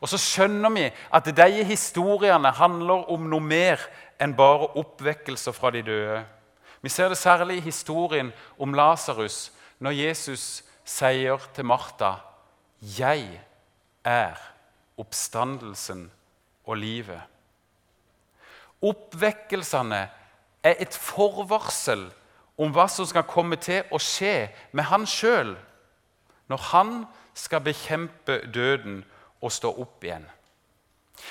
Og 0.00 0.08
så 0.08 0.18
skjønner 0.18 0.70
vi 0.70 0.90
at 1.12 1.30
de 1.36 1.64
historiene 1.64 2.50
handler 2.50 3.10
om 3.12 3.28
noe 3.28 3.40
mer 3.40 3.82
enn 4.20 4.36
bare 4.36 4.70
oppvekkelser 4.78 5.52
fra 5.52 5.70
de 5.70 5.82
døde. 5.82 6.24
Vi 6.82 6.88
ser 6.88 7.08
det 7.08 7.18
særlig 7.18 7.56
i 7.56 7.60
historien 7.60 8.32
om 8.58 8.74
Lasarus, 8.74 9.52
når 9.78 9.90
Jesus 9.90 10.64
sier 10.84 11.38
til 11.54 11.64
Martha 11.64 12.12
'Jeg 12.82 13.40
er 14.04 14.34
oppstandelsen 14.98 16.10
og 16.64 16.76
livet'. 16.76 17.26
Oppvekkelsene 18.82 20.08
er 20.62 20.74
et 20.78 20.94
forvarsel 20.94 22.12
om 22.58 22.72
hva 22.72 22.88
som 22.88 23.06
skal 23.06 23.22
komme 23.22 23.56
til 23.56 23.82
å 23.90 23.98
skje 23.98 24.48
med 24.72 24.84
han 24.84 25.06
sjøl 25.06 25.56
når 26.48 26.56
han 26.72 27.06
skal 27.34 27.60
bekjempe 27.60 28.40
døden 28.54 29.04
og 29.42 29.52
stå 29.52 29.70
opp 29.80 30.04
igjen. 30.04 30.26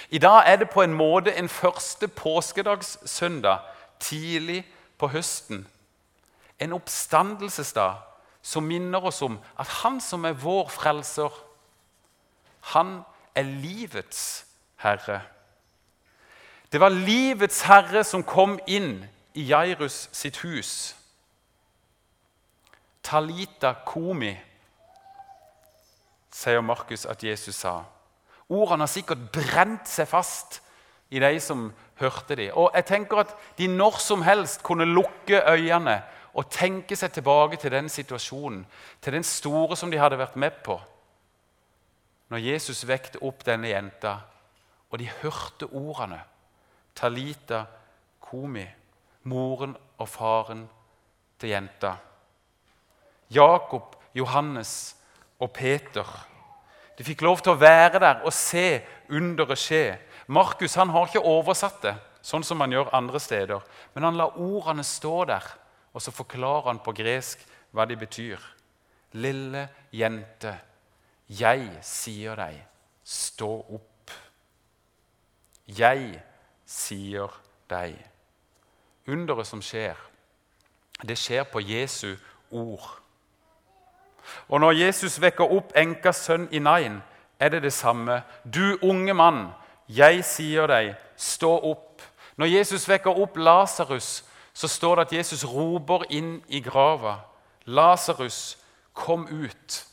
I 0.10 0.18
dag 0.18 0.44
er 0.46 0.56
det 0.56 0.70
på 0.70 0.82
en 0.82 0.94
måte 0.94 1.34
en 1.36 1.50
første 1.50 2.08
påskedagssøndag 2.08 3.60
tidlig 4.00 4.66
på 4.98 5.10
høsten. 5.14 5.68
En 6.60 6.74
oppstandelsesdag 6.74 8.00
som 8.42 8.64
minner 8.64 9.04
oss 9.06 9.22
om 9.22 9.38
at 9.60 9.70
han 9.82 10.02
som 10.02 10.26
er 10.26 10.38
vår 10.38 10.70
frelser, 10.74 11.34
han 12.74 13.02
er 13.36 13.44
livets 13.44 14.46
herre. 14.82 15.22
Det 16.72 16.80
var 16.82 16.90
livets 16.90 17.62
herre 17.68 18.04
som 18.04 18.26
kom 18.28 18.58
inn 18.68 19.06
i 19.38 19.46
Jairus 19.52 20.08
sitt 20.12 20.42
hus. 20.44 20.96
Talita 23.04 23.74
komi, 23.88 24.34
sier 26.34 26.62
Markus 26.62 27.06
at 27.08 27.24
Jesus 27.24 27.56
sa. 27.56 27.80
Ordene 28.50 28.84
har 28.84 28.92
sikkert 28.92 29.30
brent 29.32 29.88
seg 29.90 30.10
fast 30.12 30.60
i 31.10 31.20
de 31.20 31.40
som 31.40 31.72
hørte 32.00 32.36
dem. 32.36 32.52
Og 32.54 32.72
jeg 32.76 32.86
tenker 32.86 33.24
at 33.24 33.34
de 33.58 33.68
når 33.68 34.00
som 34.04 34.22
helst 34.22 34.64
kunne 34.64 34.86
lukke 34.86 35.42
øynene 35.50 36.02
og 36.38 36.50
tenke 36.54 36.96
seg 36.96 37.12
tilbake 37.16 37.58
til 37.58 37.72
den 37.74 37.90
situasjonen, 37.90 38.66
til 39.02 39.14
den 39.14 39.24
store 39.24 39.78
som 39.78 39.92
de 39.92 40.00
hadde 40.00 40.20
vært 40.20 40.36
med 40.36 40.60
på. 40.64 40.78
Når 42.30 42.44
Jesus 42.44 42.84
vekte 42.88 43.22
opp 43.24 43.46
denne 43.48 43.72
jenta, 43.72 44.18
og 44.92 45.00
de 45.00 45.08
hørte 45.22 45.68
ordene 45.72 46.20
Talita 46.96 47.66
Komi, 48.22 48.66
moren 49.24 49.76
og 49.98 50.10
faren 50.10 50.66
til 51.40 51.50
jenta. 51.50 51.96
Jakob, 53.32 53.96
Johannes 54.16 54.96
og 55.40 55.52
Peter 55.54 56.08
de 56.98 57.06
fikk 57.06 57.22
lov 57.22 57.44
til 57.46 57.54
å 57.54 57.62
være 57.62 58.00
der 58.02 58.24
og 58.26 58.34
se 58.34 58.80
underet 59.14 59.62
skje. 59.62 59.84
Markus 60.28 60.76
han 60.76 60.92
har 60.92 61.08
ikke 61.08 61.24
oversatt 61.24 61.82
det 61.86 61.96
sånn 62.28 62.44
som 62.44 62.60
han 62.60 62.74
gjør 62.74 62.92
andre 62.96 63.20
steder, 63.24 63.64
men 63.96 64.04
han 64.04 64.18
lar 64.20 64.36
ordene 64.42 64.84
stå 64.84 65.22
der, 65.30 65.46
og 65.96 66.04
så 66.04 66.12
forklarer 66.12 66.74
han 66.74 66.82
på 66.84 66.94
gresk 66.98 67.44
hva 67.72 67.86
de 67.88 67.96
betyr. 68.00 68.42
Lille 69.16 69.68
jente, 69.96 70.54
jeg 71.32 71.70
sier 71.86 72.36
deg, 72.40 72.60
stå 73.04 73.52
opp. 73.78 74.12
Jeg 75.68 76.20
sier 76.68 77.32
deg. 77.72 77.96
Underet 79.08 79.48
som 79.48 79.64
skjer, 79.64 79.96
det 81.08 81.16
skjer 81.20 81.48
på 81.48 81.64
Jesu 81.64 82.16
ord. 82.52 82.88
Og 84.52 84.60
når 84.60 84.76
Jesus 84.82 85.20
vekker 85.24 85.54
opp 85.56 85.72
enkas 85.80 86.26
sønn 86.28 86.50
i 86.52 86.60
Nain, 86.60 87.00
er 87.40 87.54
det 87.54 87.64
det 87.64 87.74
samme. 87.74 88.22
Du 88.44 88.78
unge 88.82 89.14
mann, 89.16 89.46
jeg 89.88 90.24
sier 90.26 90.68
deg, 90.68 90.96
stå 91.16 91.52
opp. 91.72 92.02
Når 92.38 92.52
Jesus 92.52 92.88
vekker 92.90 93.20
opp 93.22 93.38
Lasarus, 93.38 94.24
så 94.54 94.68
står 94.68 94.96
det 94.96 95.06
at 95.06 95.14
Jesus 95.14 95.46
roper 95.46 96.06
inn 96.10 96.42
i 96.48 96.62
grava. 96.62 97.20
Lasarus, 97.66 98.58
kom 98.94 99.28
ut. 99.30 99.86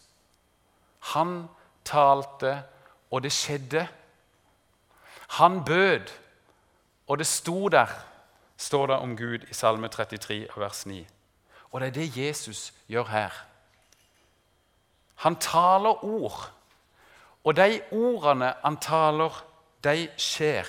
Han 1.14 1.48
talte, 1.84 2.62
og 3.10 3.22
det 3.22 3.32
skjedde. 3.32 3.86
Han 5.38 5.64
bød, 5.64 6.10
og 7.06 7.18
det 7.18 7.26
sto 7.26 7.68
der, 7.68 7.90
står 8.56 8.86
det 8.86 8.96
om 8.96 9.16
Gud 9.16 9.38
i 9.50 9.54
Salme 9.54 9.88
33, 9.88 10.46
vers 10.56 10.86
9. 10.86 11.06
Og 11.70 11.80
det 11.80 11.86
er 11.86 11.92
det 11.92 12.16
Jesus 12.16 12.72
gjør 12.88 13.04
her. 13.04 13.30
Han 15.14 15.36
taler 15.36 16.04
ord, 16.04 16.52
og 17.44 17.56
de 17.56 17.80
ordene 17.92 18.54
han 18.64 18.76
taler, 18.76 19.44
de 19.84 20.08
skjer. 20.16 20.68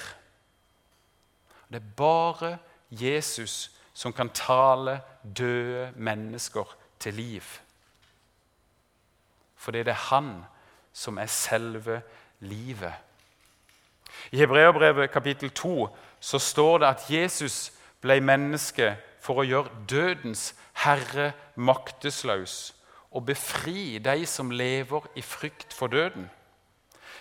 Det 1.70 1.82
er 1.82 1.94
bare 1.98 2.58
Jesus 2.92 3.72
som 3.94 4.14
kan 4.14 4.30
tale 4.30 5.02
døde 5.38 5.92
mennesker 5.96 6.76
til 7.00 7.14
liv. 7.14 7.44
Fordi 9.56 9.78
det 9.78 9.88
er 9.88 10.08
han 10.12 10.44
som 10.94 11.18
er 11.18 11.26
selve 11.26 12.02
livet. 12.40 12.94
I 14.32 14.38
Hebreabrevet 14.38 15.12
kapittel 15.12 15.50
2 15.50 15.88
så 16.20 16.40
står 16.40 16.78
det 16.78 16.88
at 16.88 17.10
Jesus 17.10 17.72
ble 18.02 18.20
menneske 18.22 18.96
for 19.22 19.42
å 19.42 19.48
gjøre 19.48 19.84
dødens 19.90 20.54
herre 20.84 21.32
maktesløs 21.56 22.76
og 23.16 23.26
befri 23.26 23.98
de 24.04 24.26
som 24.28 24.52
lever 24.52 25.08
i 25.16 25.22
frykt 25.22 25.74
for 25.74 25.88
døden. 25.88 26.30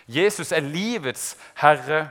Jesus 0.08 0.52
er 0.52 0.60
livets 0.60 1.36
herre, 1.60 2.08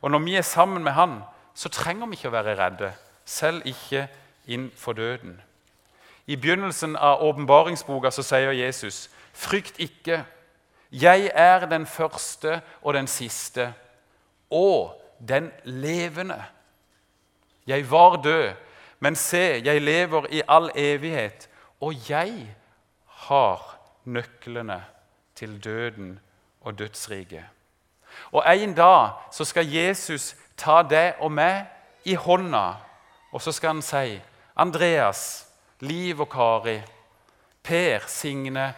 og 0.00 0.10
når 0.10 0.18
vi 0.18 0.34
er 0.34 0.42
sammen 0.46 0.84
med 0.84 0.92
han, 0.92 1.20
så 1.54 1.68
trenger 1.68 2.06
vi 2.06 2.16
ikke 2.16 2.30
å 2.30 2.36
være 2.36 2.58
redde 2.58 2.92
selv 3.24 3.66
ikke 3.66 4.06
inn 4.46 4.70
for 4.76 4.92
døden. 4.92 5.40
I 6.26 6.36
begynnelsen 6.36 6.96
av 6.96 7.22
åpenbaringsboka 7.22 8.10
sier 8.10 8.52
Jesus.: 8.52 9.10
Frykt 9.32 9.78
ikke, 9.78 10.24
jeg 10.92 11.30
er 11.34 11.66
den 11.66 11.86
første 11.86 12.60
og 12.82 12.94
den 12.94 13.06
siste, 13.06 13.72
og 14.50 14.98
den 15.18 15.50
levende. 15.64 16.44
Jeg 17.66 17.90
var 17.90 18.16
død, 18.22 18.52
men 19.00 19.16
se, 19.16 19.62
jeg 19.64 19.82
lever 19.82 20.26
i 20.30 20.42
all 20.48 20.70
evighet, 20.74 21.48
og 21.80 22.10
jeg 22.10 22.56
har 23.06 23.78
nøklene 24.04 24.84
til 25.34 25.64
døden 25.64 26.20
og 26.62 26.78
dødsriket. 26.78 27.44
Og 28.32 28.42
En 28.46 28.74
dag 28.74 29.10
så 29.32 29.44
skal 29.44 29.66
Jesus 29.66 30.34
ta 30.56 30.82
deg 30.82 31.20
og 31.20 31.32
meg 31.32 31.66
i 32.04 32.14
hånda, 32.14 32.74
og 33.32 33.42
så 33.42 33.52
skal 33.52 33.74
han 33.76 33.82
si 33.82 34.20
Andreas, 34.56 35.46
Liv 35.80 36.20
og 36.20 36.28
Kari, 36.30 36.80
Per, 37.62 38.04
Signe 38.06 38.74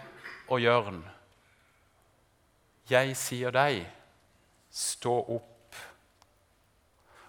og 0.49 0.61
Jørn. 0.61 1.05
Jeg 2.91 3.17
sier 3.17 3.51
deg, 3.51 3.85
stå 4.71 5.15
opp. 5.37 5.77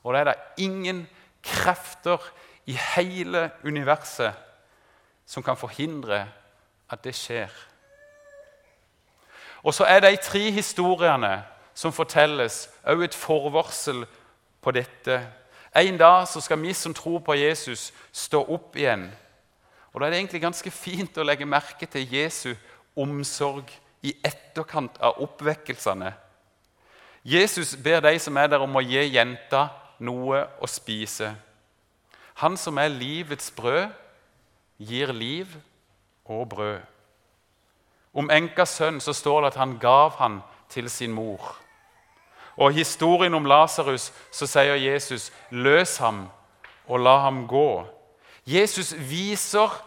Og 0.04 0.14
det 0.14 0.20
er 0.20 0.30
det 0.30 0.64
ingen 0.64 1.06
krefter 1.44 2.22
i 2.66 2.76
hele 2.96 3.50
universet 3.64 4.34
som 5.26 5.44
kan 5.44 5.58
forhindre 5.58 6.26
at 6.90 7.04
det 7.04 7.16
skjer. 7.18 7.50
Og 9.66 9.74
så 9.74 9.88
er 9.90 10.00
de 10.00 10.18
tre 10.22 10.52
historiene 10.54 11.40
som 11.74 11.94
fortelles, 11.94 12.68
òg 12.86 13.02
et 13.08 13.18
forvarsel 13.18 14.04
på 14.62 14.72
dette. 14.72 15.18
En 15.76 15.98
dag 15.98 16.28
så 16.30 16.42
skal 16.42 16.62
vi 16.62 16.74
som 16.74 16.94
tror 16.94 17.20
på 17.26 17.34
Jesus, 17.34 17.90
stå 18.14 18.44
opp 18.46 18.78
igjen. 18.78 19.10
Og 19.94 20.02
Da 20.02 20.06
er 20.06 20.10
det 20.10 20.20
egentlig 20.20 20.42
ganske 20.42 20.72
fint 20.72 21.18
å 21.18 21.26
legge 21.26 21.46
merke 21.50 21.86
til 21.86 22.14
Jesu 22.14 22.54
omsorg 22.96 23.72
i 24.04 24.14
etterkant 24.24 24.98
av 25.02 25.18
oppvekkelsene. 25.24 26.14
Jesus 27.26 27.76
ber 27.76 28.00
de 28.00 28.20
som 28.20 28.38
er 28.38 28.48
der, 28.48 28.62
om 28.62 28.76
å 28.76 28.86
gi 28.86 29.02
jenta 29.02 29.70
noe 30.00 30.46
å 30.62 30.68
spise. 30.70 31.34
Han 32.36 32.58
som 32.58 32.78
er 32.78 32.94
livets 32.94 33.50
brød, 33.56 33.90
gir 34.78 35.14
liv 35.14 35.56
og 36.26 36.50
brød. 36.50 36.95
Om 38.16 38.32
enkas 38.32 38.78
sønn 38.78 39.02
så 39.04 39.14
står 39.14 39.42
det 39.42 39.54
at 39.54 39.60
han 39.60 39.78
gav 39.80 40.16
han 40.20 40.40
til 40.72 40.90
sin 40.90 41.12
mor. 41.12 41.56
Og 42.56 42.72
I 42.72 42.80
historien 42.80 43.34
om 43.36 43.46
Lasarus 43.46 44.12
sier 44.32 44.76
Jesus, 44.76 45.32
'Løs 45.52 45.98
ham 45.98 46.30
og 46.88 47.00
la 47.00 47.18
ham 47.20 47.48
gå'. 47.48 47.86
Jesus 48.46 48.96
viser 49.10 49.84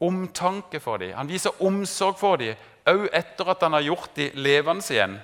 omtanke 0.00 0.80
for 0.80 0.96
dem. 0.96 1.14
Han 1.16 1.28
viser 1.28 1.62
omsorg 1.62 2.18
for 2.18 2.36
dem, 2.36 2.56
òg 2.86 3.08
etter 3.12 3.48
at 3.48 3.62
han 3.62 3.72
har 3.72 3.80
gjort 3.80 4.16
dem 4.16 4.30
levende 4.34 4.84
igjen. 4.90 5.20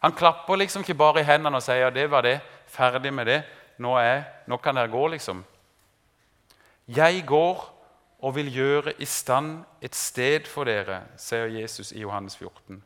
Han 0.00 0.12
klapper 0.12 0.56
liksom 0.56 0.82
ikke 0.82 0.94
bare 0.94 1.20
i 1.20 1.24
hendene 1.24 1.56
og 1.56 1.62
sier 1.62 1.90
'det 1.90 2.10
var 2.10 2.20
det, 2.20 2.40
ferdig 2.66 3.12
med 3.12 3.26
det', 3.26 3.42
nå, 3.78 3.96
er, 3.96 4.22
nå 4.46 4.56
kan 4.56 4.76
dere 4.76 4.88
gå', 4.88 5.08
liksom. 5.08 5.44
Jeg 6.88 7.26
går 7.26 7.79
og 8.20 8.34
vil 8.36 8.52
gjøre 8.52 8.92
i 8.98 9.04
stand 9.08 9.62
et 9.82 9.96
sted 9.96 10.48
for 10.48 10.68
dere, 10.68 11.02
sier 11.16 11.48
Jesus 11.48 11.92
i 11.92 12.02
Johannes 12.04 12.36
14. 12.36 12.82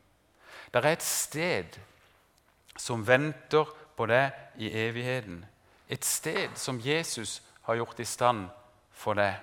Det 0.75 0.85
er 0.85 0.93
et 0.93 1.03
sted 1.03 1.79
som 2.79 3.07
venter 3.07 3.67
på 3.97 4.07
deg 4.11 4.63
i 4.63 4.71
evigheten. 4.71 5.45
Et 5.89 6.05
sted 6.05 6.55
som 6.59 6.81
Jesus 6.83 7.43
har 7.67 7.79
gjort 7.79 8.01
i 8.01 8.07
stand 8.07 8.49
for 8.95 9.19
deg. 9.19 9.35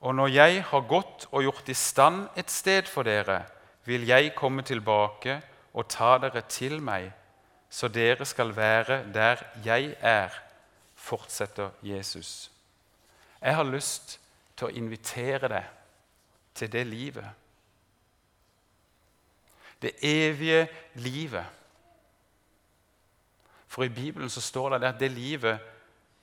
Og 0.00 0.14
når 0.14 0.28
jeg 0.30 0.64
har 0.70 0.88
gått 0.88 1.26
og 1.32 1.42
gjort 1.42 1.68
i 1.68 1.74
stand 1.74 2.28
et 2.38 2.50
sted 2.50 2.86
for 2.88 3.08
dere, 3.08 3.42
vil 3.84 4.04
jeg 4.06 4.34
komme 4.36 4.62
tilbake 4.62 5.40
og 5.74 5.88
ta 5.90 6.16
dere 6.22 6.44
til 6.48 6.78
meg, 6.84 7.10
så 7.70 7.88
dere 7.88 8.24
skal 8.24 8.54
være 8.56 9.02
der 9.12 9.42
jeg 9.64 9.96
er, 10.00 10.32
fortsetter 10.94 11.70
Jesus. 11.82 12.50
Jeg 13.40 13.56
har 13.56 13.64
lyst 13.64 14.20
til 14.56 14.66
å 14.66 14.74
invitere 14.74 15.50
deg 15.50 15.66
til 16.58 16.72
det 16.72 16.86
livet. 16.86 17.28
Det 19.82 19.92
evige 20.02 20.68
livet. 20.94 21.46
For 23.66 23.84
i 23.84 23.88
Bibelen 23.88 24.30
så 24.30 24.40
står 24.40 24.78
det 24.78 24.88
at 24.88 25.00
det 25.00 25.10
livet 25.10 25.58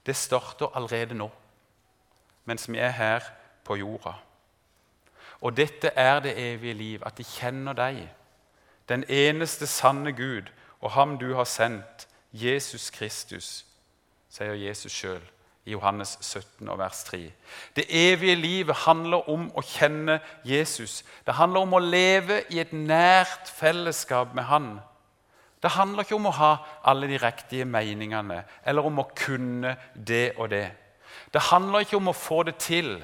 det 0.05 0.15
starter 0.15 0.75
allerede 0.75 1.15
nå, 1.15 1.29
mens 2.45 2.67
vi 2.69 2.77
er 2.77 2.89
her 2.89 3.23
på 3.63 3.75
jorda. 3.75 4.13
Og 5.41 5.57
dette 5.57 5.87
er 5.95 6.19
det 6.19 6.35
evige 6.37 6.73
liv, 6.73 7.01
at 7.05 7.17
de 7.17 7.23
kjenner 7.23 7.73
deg, 7.73 8.03
den 8.89 9.03
eneste 9.09 9.67
sanne 9.67 10.11
Gud, 10.13 10.51
og 10.79 10.91
ham 10.91 11.17
du 11.17 11.33
har 11.35 11.47
sendt, 11.49 12.07
Jesus 12.31 12.89
Kristus, 12.91 13.65
sier 14.29 14.53
Jesus 14.53 14.91
sjøl 14.91 15.23
i 15.65 15.71
Johannes 15.71 16.17
17, 16.21 16.77
vers 16.77 17.03
3. 17.03 17.31
Det 17.75 17.85
evige 17.89 18.35
livet 18.35 18.75
handler 18.85 19.29
om 19.29 19.47
å 19.57 19.63
kjenne 19.65 20.19
Jesus. 20.45 21.03
Det 21.25 21.33
handler 21.33 21.65
om 21.65 21.73
å 21.73 21.81
leve 21.81 22.43
i 22.53 22.59
et 22.61 22.73
nært 22.73 23.49
fellesskap 23.49 24.35
med 24.37 24.45
Han. 24.45 24.67
Det 25.63 25.71
handler 25.73 26.05
ikke 26.05 26.19
om 26.19 26.29
å 26.29 26.35
ha 26.37 26.51
alle 26.85 27.09
de 27.09 27.17
riktige 27.17 27.65
meningene 27.65 28.43
eller 28.65 28.85
om 28.85 29.01
å 29.01 29.07
kunne 29.17 29.73
det 29.95 30.35
og 30.37 30.51
det. 30.53 30.67
Det 31.33 31.41
handler 31.49 31.81
ikke 31.81 31.97
om 31.97 32.11
å 32.11 32.13
få 32.13 32.43
det 32.45 32.59
til, 32.61 32.99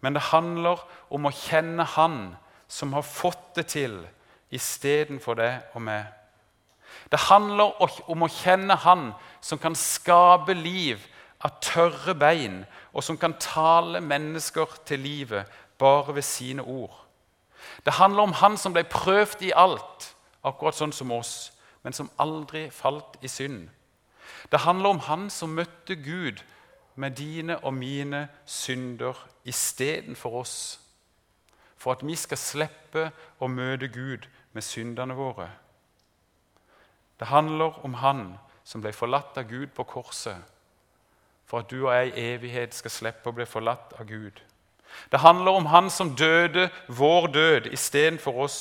men 0.00 0.16
det 0.16 0.30
handler 0.30 0.80
om 1.12 1.28
å 1.28 1.34
kjenne 1.34 1.84
Han 1.84 2.16
som 2.68 2.94
har 2.96 3.04
fått 3.04 3.56
det 3.58 3.66
til, 3.74 3.98
istedenfor 4.50 5.36
det 5.36 5.52
og 5.74 5.84
meg. 5.84 6.06
Det 7.12 7.20
handler 7.28 7.76
om 8.10 8.24
å 8.24 8.32
kjenne 8.32 8.76
Han 8.86 9.10
som 9.44 9.58
kan 9.58 9.76
skape 9.76 10.54
liv 10.54 11.02
av 11.40 11.60
tørre 11.64 12.14
bein, 12.14 12.64
og 12.92 13.04
som 13.04 13.18
kan 13.18 13.34
tale 13.40 14.00
mennesker 14.00 14.66
til 14.86 15.00
livet 15.00 15.46
bare 15.78 16.14
ved 16.14 16.22
sine 16.22 16.62
ord. 16.62 17.06
Det 17.84 17.92
handler 17.92 18.22
om 18.22 18.32
Han 18.32 18.56
som 18.56 18.72
ble 18.72 18.84
prøvd 18.84 19.42
i 19.42 19.52
alt, 19.56 20.14
akkurat 20.44 20.76
sånn 20.76 20.92
som 20.92 21.12
oss, 21.12 21.52
men 21.82 21.92
som 21.92 22.10
aldri 22.18 22.70
falt 22.70 23.16
i 23.22 23.28
synd. 23.28 23.68
Det 24.52 24.60
handler 24.60 24.88
om 24.88 24.98
Han 24.98 25.30
som 25.30 25.54
møtte 25.56 25.96
Gud 25.96 26.42
med 26.94 27.16
dine 27.16 27.58
og 27.64 27.74
mine 27.74 28.28
synder 28.44 29.16
istedenfor 29.44 30.40
oss, 30.40 30.80
for 31.76 31.92
at 31.92 32.04
vi 32.04 32.16
skal 32.16 32.38
slippe 32.38 33.10
å 33.40 33.48
møte 33.48 33.88
Gud 33.88 34.28
med 34.52 34.62
syndene 34.62 35.16
våre. 35.16 35.48
Det 37.20 37.28
handler 37.28 37.84
om 37.84 37.94
Han 37.94 38.38
som 38.64 38.80
ble 38.80 38.92
forlatt 38.92 39.38
av 39.38 39.48
Gud 39.48 39.72
på 39.76 39.84
korset, 39.84 40.36
for 41.50 41.64
at 41.64 41.70
du 41.70 41.88
og 41.88 41.94
jeg 41.94 42.12
i 42.14 42.26
evighet 42.34 42.74
skal 42.74 42.92
slippe 42.94 43.26
å 43.26 43.34
bli 43.34 43.44
forlatt 43.48 43.96
av 43.98 44.06
Gud. 44.06 44.38
Det 45.10 45.18
handler 45.18 45.58
om 45.58 45.66
Han 45.66 45.90
som 45.90 46.14
døde 46.16 46.68
vår 46.86 47.26
død 47.26 47.66
istedenfor 47.74 48.38
oss, 48.44 48.58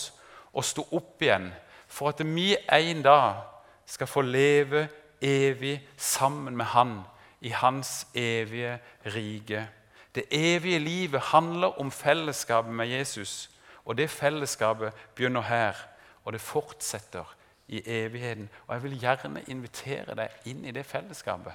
og 0.53 0.65
sto 0.65 0.87
opp 0.97 1.21
igjen 1.21 1.51
for 1.87 2.09
at 2.09 2.23
vi 2.25 2.55
en 2.57 3.03
dag 3.05 3.43
skal 3.85 4.09
få 4.09 4.21
leve 4.25 4.87
evig 5.21 5.75
sammen 5.97 6.57
med 6.57 6.65
Han 6.73 6.95
i 7.41 7.53
Hans 7.53 8.07
evige 8.15 8.79
rike. 9.05 9.67
Det 10.15 10.25
evige 10.31 10.79
livet 10.79 11.21
handler 11.21 11.79
om 11.79 11.91
fellesskapet 11.91 12.73
med 12.73 12.87
Jesus, 12.87 13.49
og 13.85 13.97
det 13.97 14.09
fellesskapet 14.09 14.93
begynner 15.15 15.41
her, 15.41 15.77
og 16.25 16.33
det 16.33 16.41
fortsetter 16.41 17.35
i 17.67 17.81
evigheten. 17.85 18.49
Og 18.67 18.73
jeg 18.73 18.83
vil 18.83 18.99
gjerne 18.99 19.43
invitere 19.47 20.15
deg 20.17 20.49
inn 20.49 20.65
i 20.65 20.73
det 20.73 20.85
fellesskapet. 20.85 21.53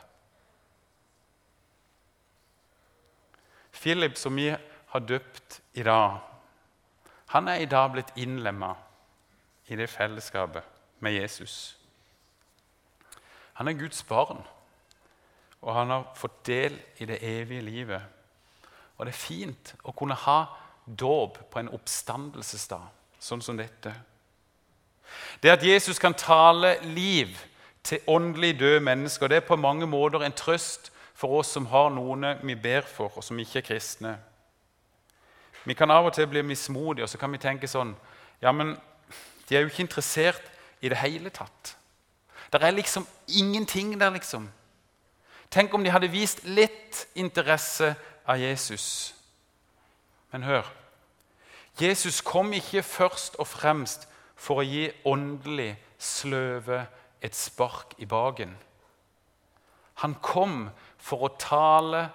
Philip, 3.84 4.16
som 4.16 4.36
vi 4.36 4.48
har 4.48 5.00
døpt 5.04 5.60
i 5.76 5.82
dag, 5.84 6.22
han 7.34 7.48
er 7.48 7.60
i 7.60 7.68
dag 7.68 7.90
blitt 7.92 8.14
innlemma 8.16 8.70
i 9.68 9.76
det 9.76 9.90
fellesskapet 9.92 10.64
med 11.04 11.12
Jesus. 11.12 11.76
Han 13.60 13.68
er 13.68 13.76
Guds 13.76 14.00
barn, 14.08 14.40
og 15.60 15.74
han 15.76 15.92
har 15.92 16.06
fått 16.16 16.46
del 16.46 16.78
i 16.96 17.08
det 17.10 17.18
evige 17.20 17.66
livet. 17.66 18.00
Og 18.96 19.04
det 19.04 19.12
er 19.12 19.20
fint 19.20 19.74
å 19.84 19.92
kunne 19.92 20.16
ha 20.16 20.38
dåp 20.86 21.42
på 21.52 21.60
en 21.60 21.68
oppstandelsesdag, 21.76 22.88
sånn 23.20 23.44
som 23.44 23.60
dette. 23.60 23.92
Det 25.44 25.52
at 25.52 25.66
Jesus 25.66 26.00
kan 26.00 26.16
tale 26.16 26.78
liv 26.88 27.36
til 27.84 28.00
åndelig 28.08 28.54
døde 28.64 28.80
mennesker, 28.80 29.28
det 29.28 29.42
er 29.42 29.48
på 29.48 29.60
mange 29.60 29.86
måter 29.86 30.24
en 30.24 30.32
trøst 30.32 30.93
for 31.14 31.38
oss 31.38 31.52
som 31.54 31.66
har 31.70 31.92
noen 31.94 32.40
vi 32.42 32.56
ber 32.58 32.86
for, 32.86 33.12
og 33.16 33.24
som 33.24 33.38
ikke 33.38 33.60
er 33.60 33.68
kristne. 33.68 34.16
Vi 35.64 35.74
kan 35.74 35.90
av 35.90 36.06
og 36.06 36.12
til 36.12 36.26
bli 36.28 36.42
mismodige 36.42 37.06
og 37.06 37.12
så 37.12 37.18
kan 37.18 37.32
vi 37.32 37.40
tenke 37.42 37.70
sånn 37.70 37.94
Ja, 38.42 38.52
men 38.52 38.74
de 39.48 39.56
er 39.56 39.62
jo 39.62 39.70
ikke 39.70 39.86
interessert 39.86 40.42
i 40.84 40.90
det 40.92 40.98
hele 41.00 41.30
tatt. 41.32 41.76
Det 42.52 42.60
er 42.62 42.74
liksom 42.74 43.06
ingenting 43.28 43.94
der, 44.00 44.10
liksom. 44.10 44.50
Tenk 45.50 45.74
om 45.74 45.84
de 45.84 45.90
hadde 45.90 46.10
vist 46.12 46.44
litt 46.44 47.06
interesse 47.14 47.94
av 48.26 48.38
Jesus. 48.38 49.14
Men 50.32 50.42
hør 50.42 50.68
Jesus 51.80 52.20
kom 52.20 52.52
ikke 52.54 52.82
først 52.82 53.36
og 53.42 53.48
fremst 53.50 54.06
for 54.36 54.62
å 54.62 54.66
gi 54.66 54.86
åndelig 55.08 55.72
sløve 55.98 56.84
et 57.24 57.34
spark 57.34 57.96
i 57.98 58.06
baken. 58.06 58.52
Han 60.04 60.14
kom 60.22 60.68
for 61.04 61.26
å 61.26 61.34
tale 61.40 62.06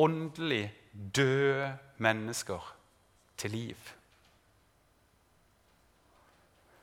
åndelig 0.00 0.64
døde 0.92 1.72
mennesker 2.00 2.70
til 3.36 3.52
liv. 3.52 3.90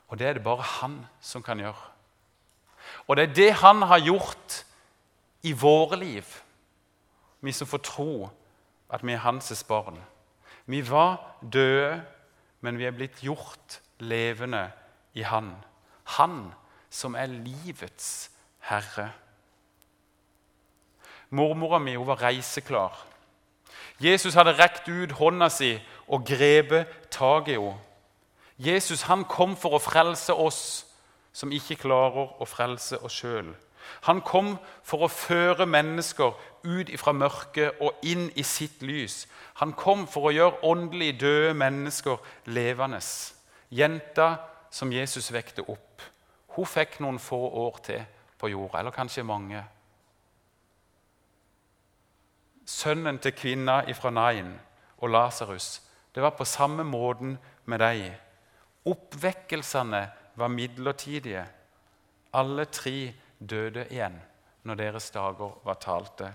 Og 0.09 0.19
det 0.19 0.27
er 0.27 0.38
det 0.38 0.45
bare 0.45 0.65
han 0.81 0.99
som 1.21 1.43
kan 1.45 1.62
gjøre. 1.62 1.89
Og 3.07 3.17
det 3.17 3.23
er 3.29 3.33
det 3.33 3.49
han 3.62 3.81
har 3.89 4.01
gjort 4.01 4.63
i 5.45 5.53
våre 5.53 5.97
liv, 6.01 6.25
vi 7.41 7.51
som 7.55 7.67
får 7.69 7.83
tro 7.88 8.12
at 8.91 9.05
vi 9.05 9.13
er 9.13 9.23
hans 9.23 9.63
barn. 9.63 9.99
Vi 10.65 10.81
var 10.89 11.38
døde, 11.41 12.01
men 12.62 12.77
vi 12.77 12.85
er 12.85 12.93
blitt 12.93 13.21
gjort 13.23 13.79
levende 13.99 14.67
i 15.13 15.23
Han. 15.23 15.53
Han 16.19 16.51
som 16.89 17.15
er 17.15 17.31
livets 17.31 18.31
herre. 18.59 19.12
Mormora 21.29 21.79
mi 21.79 21.95
var 21.97 22.21
reiseklar. 22.21 23.05
Jesus 23.99 24.33
hadde 24.33 24.57
rekt 24.57 24.87
ut 24.87 25.11
hånda 25.19 25.49
si 25.49 25.75
og 26.07 26.25
grepet 26.25 26.87
tak 27.11 27.47
i 27.47 27.57
henne. 27.57 27.77
Jesus 28.59 29.05
han 29.07 29.23
kom 29.23 29.55
for 29.55 29.77
å 29.77 29.79
frelse 29.79 30.33
oss 30.35 30.85
som 31.31 31.51
ikke 31.55 31.77
klarer 31.79 32.33
å 32.41 32.47
frelse 32.47 32.97
oss 32.99 33.21
sjøl. 33.21 33.53
Han 34.07 34.21
kom 34.21 34.57
for 34.83 35.05
å 35.05 35.11
føre 35.11 35.65
mennesker 35.65 36.35
ut 36.67 36.91
fra 36.99 37.13
mørket 37.15 37.79
og 37.81 38.03
inn 38.03 38.27
i 38.35 38.43
sitt 38.43 38.83
lys. 38.83 39.23
Han 39.63 39.73
kom 39.73 40.05
for 40.07 40.29
å 40.29 40.35
gjøre 40.35 40.63
åndelig 40.67 41.13
døde 41.21 41.55
mennesker 41.57 42.19
levende. 42.51 42.99
Jenta 43.69 44.29
som 44.71 44.91
Jesus 44.91 45.31
vekte 45.33 45.65
opp, 45.67 46.03
hun 46.55 46.67
fikk 46.67 46.99
noen 46.99 47.19
få 47.21 47.39
år 47.63 47.79
til 47.85 48.05
på 48.39 48.49
jorda, 48.51 48.79
eller 48.79 48.95
kanskje 48.95 49.23
mange. 49.23 49.63
Sønnen 52.69 53.17
til 53.17 53.34
kvinna 53.34 53.79
ifra 53.89 54.12
Nain 54.13 54.51
og 54.97 55.10
Lasarus, 55.10 55.82
det 56.15 56.21
var 56.23 56.36
på 56.38 56.45
samme 56.45 56.84
måten 56.84 57.38
med 57.65 57.82
deg. 57.82 58.03
Oppvekkelsene 58.86 60.01
var 60.36 60.47
midlertidige. 60.53 61.45
Alle 62.34 62.65
tre 62.65 63.13
døde 63.39 63.88
igjen 63.89 64.19
når 64.63 64.75
deres 64.75 65.10
dager 65.12 65.55
var 65.65 65.79
talte. 65.82 66.29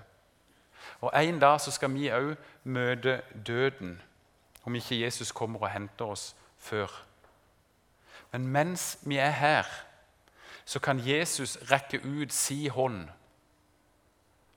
Og 1.00 1.12
En 1.14 1.38
dag 1.38 1.60
så 1.60 1.70
skal 1.70 1.94
vi 1.94 2.10
òg 2.10 2.34
møte 2.64 3.22
døden, 3.46 4.02
om 4.64 4.74
ikke 4.74 5.00
Jesus 5.00 5.32
kommer 5.32 5.60
og 5.60 5.70
henter 5.70 6.04
oss 6.16 6.34
før. 6.58 6.90
Men 8.32 8.48
mens 8.48 8.98
vi 9.02 9.16
er 9.16 9.30
her, 9.30 9.66
så 10.64 10.80
kan 10.80 10.98
Jesus 10.98 11.58
rekke 11.70 12.00
ut 12.02 12.32
si 12.32 12.68
hånd 12.68 13.08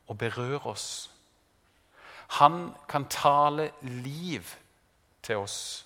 og 0.07 0.17
berøre 0.17 0.65
oss. 0.65 1.11
Han 2.27 2.75
kan 2.89 3.07
tale 3.09 3.71
liv 3.81 4.43
til 5.23 5.39
oss, 5.39 5.85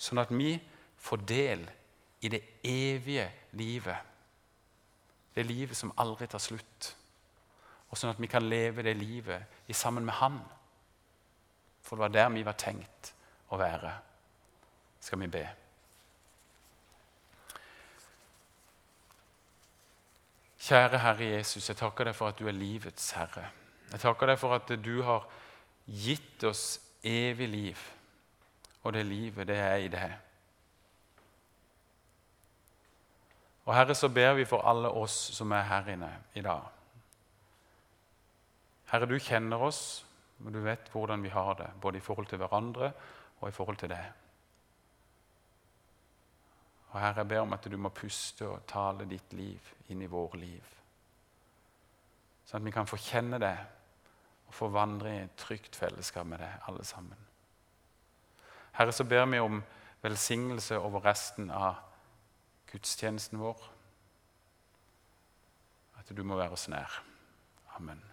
sånn 0.00 0.22
at 0.22 0.32
vi 0.32 0.56
får 1.02 1.24
del 1.28 1.66
i 2.22 2.30
det 2.32 2.40
evige 2.64 3.28
livet. 3.58 4.10
Det 5.34 5.44
livet 5.46 5.76
som 5.76 5.92
aldri 6.00 6.28
tar 6.30 6.42
slutt. 6.42 6.92
Og 7.90 7.98
sånn 7.98 8.12
at 8.12 8.20
vi 8.20 8.30
kan 8.30 8.44
leve 8.48 8.84
det 8.84 8.96
livet 8.96 9.60
sammen 9.72 10.04
med 10.04 10.14
Han. 10.20 10.38
For 11.82 11.96
det 11.96 12.02
var 12.04 12.12
der 12.12 12.28
vi 12.32 12.44
var 12.44 12.56
tenkt 12.60 13.12
å 13.52 13.58
være. 13.60 13.92
Skal 15.00 15.20
vi 15.20 15.28
be. 15.32 15.46
Kjære 20.62 20.98
Herre 21.02 21.30
Jesus, 21.32 21.68
jeg 21.68 21.76
takker 21.76 22.06
deg 22.06 22.14
for 22.14 22.30
at 22.30 22.38
du 22.38 22.46
er 22.46 22.54
livets 22.54 23.10
herre. 23.16 23.48
Jeg 23.90 24.00
takker 24.04 24.30
deg 24.30 24.38
for 24.38 24.54
at 24.54 24.70
du 24.84 25.02
har 25.02 25.26
gitt 25.86 26.44
oss 26.44 26.80
evig 27.02 27.48
liv, 27.48 27.78
og 28.82 28.92
det 28.92 29.06
livet, 29.06 29.46
det 29.46 29.56
er 29.56 29.76
i 29.76 29.88
deg. 29.92 30.12
Og 33.64 33.74
Herre, 33.76 33.94
så 33.94 34.08
ber 34.08 34.34
vi 34.34 34.46
for 34.48 34.66
alle 34.66 34.90
oss 34.90 35.14
som 35.36 35.52
er 35.54 35.68
her 35.68 35.92
inne 35.92 36.10
i 36.34 36.42
dag. 36.42 36.64
Herre, 38.90 39.06
du 39.06 39.18
kjenner 39.18 39.62
oss, 39.62 40.04
og 40.42 40.50
du 40.52 40.58
vet 40.64 40.90
hvordan 40.92 41.22
vi 41.22 41.30
har 41.30 41.54
det, 41.60 41.70
både 41.80 41.98
i 41.98 42.04
forhold 42.04 42.26
til 42.26 42.42
hverandre 42.42 42.90
og 43.40 43.48
i 43.48 43.54
forhold 43.54 43.78
til 43.78 43.92
deg. 43.94 44.10
Og 46.92 47.00
Herre, 47.00 47.22
jeg 47.22 47.28
ber 47.28 47.40
om 47.40 47.52
at 47.52 47.70
du 47.70 47.76
må 47.78 47.88
puste 47.94 48.48
og 48.48 48.66
tale 48.68 49.06
ditt 49.08 49.32
liv 49.32 49.70
inn 49.88 50.02
i 50.02 50.10
våre 50.10 50.40
liv. 50.40 50.74
Sånn 52.44 52.60
at 52.60 52.66
vi 52.66 52.74
kan 52.74 52.90
få 52.90 52.98
kjenne 53.00 53.38
det 53.40 53.54
og 54.52 54.56
få 54.56 54.68
vandre 54.68 55.08
i 55.08 55.20
et 55.24 55.36
trygt 55.40 55.76
fellesskap 55.80 56.26
med 56.28 56.42
deg, 56.44 56.58
alle 56.68 56.84
sammen. 56.84 57.16
Herre, 58.76 58.92
så 58.92 59.04
ber 59.08 59.24
vi 59.32 59.40
om 59.40 59.62
velsignelse 60.04 60.76
over 60.76 61.06
resten 61.06 61.48
av 61.50 61.80
gudstjenesten 62.68 63.40
vår. 63.40 63.64
At 65.96 66.12
du 66.12 66.20
må 66.22 66.36
være 66.36 66.52
oss 66.52 66.68
nær. 66.68 67.00
Amen. 67.78 68.11